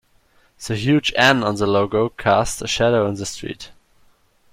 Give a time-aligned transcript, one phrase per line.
[0.65, 3.69] The huge N on the logo cast a shadow in the street.